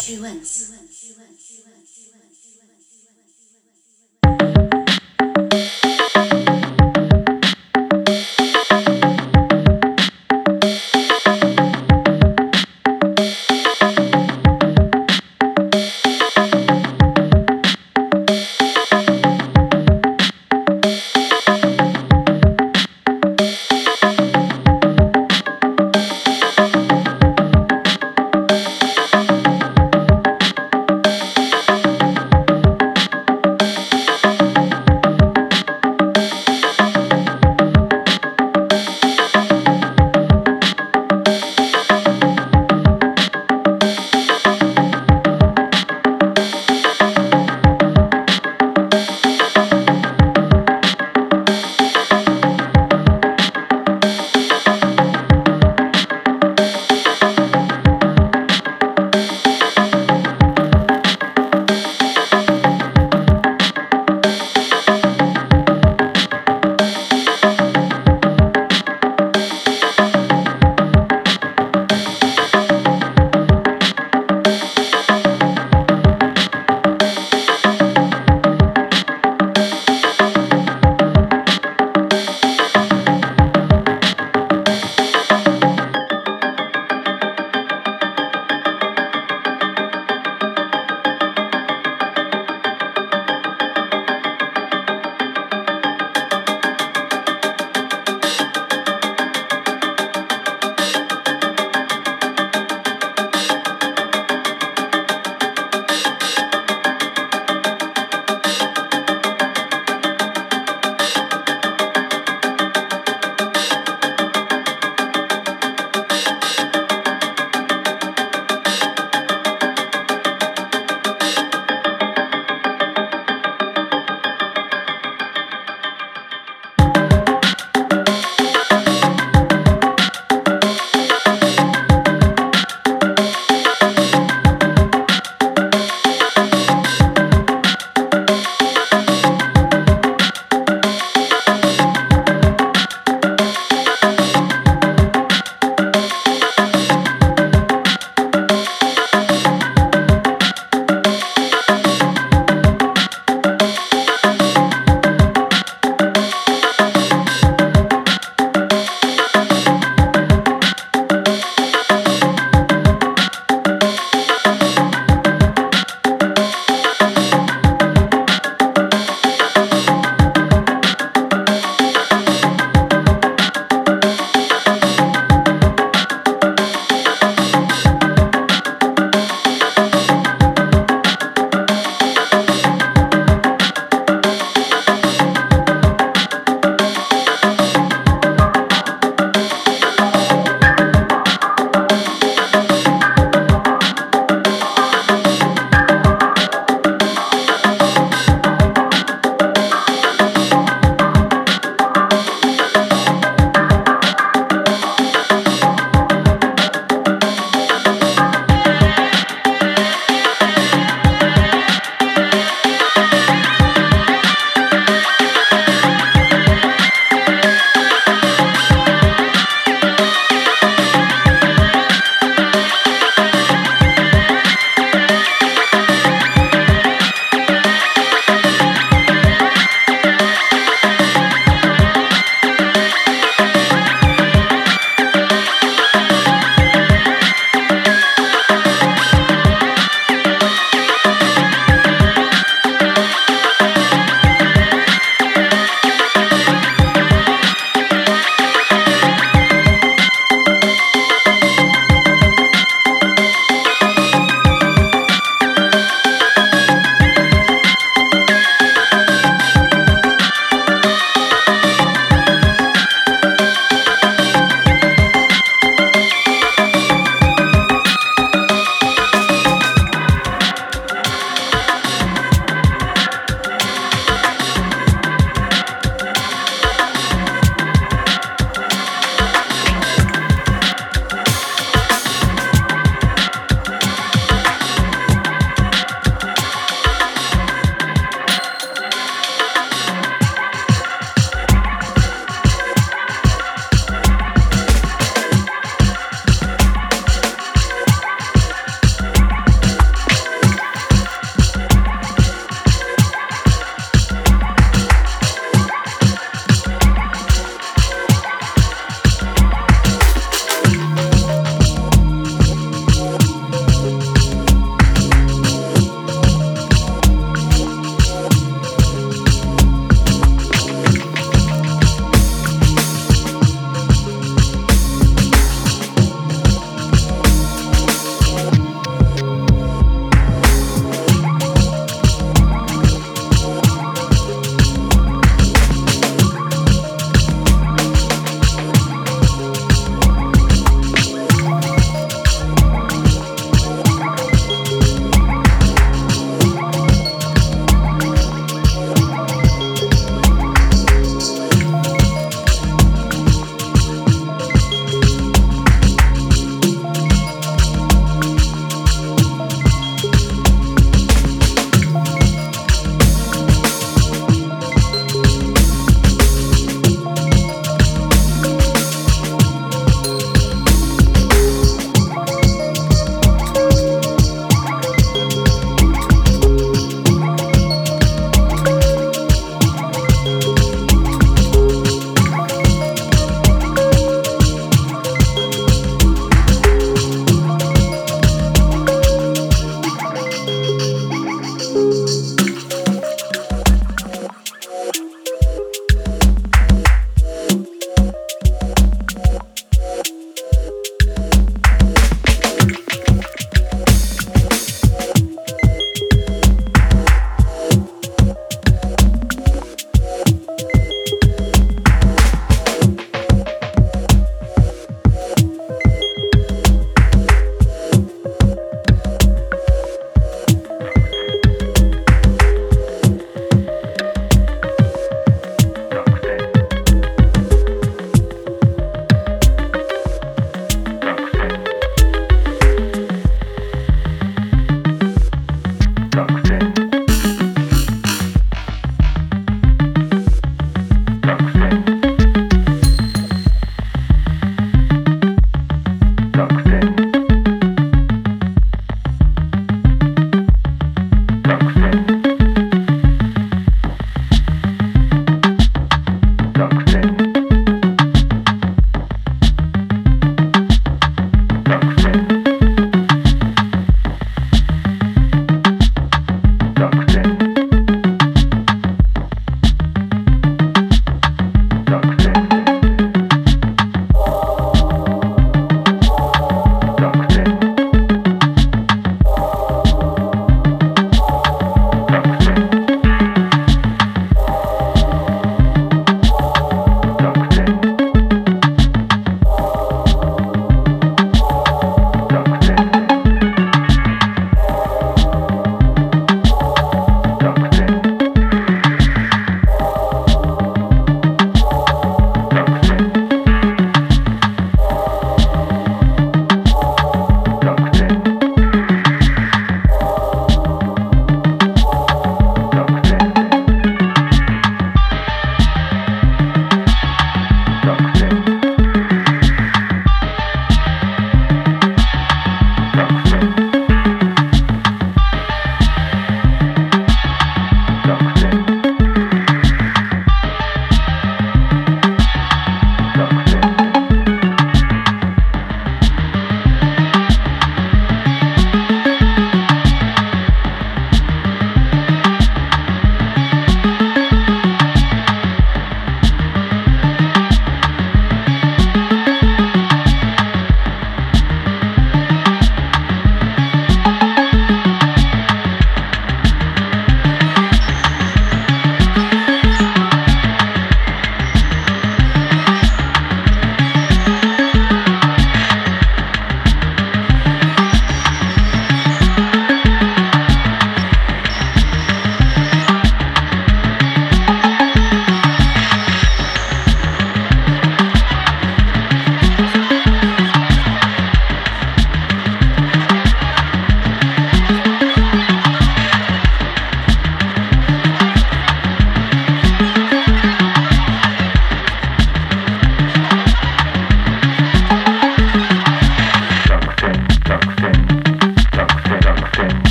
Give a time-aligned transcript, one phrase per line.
[0.00, 0.34] 去问，
[0.70, 0.88] 问。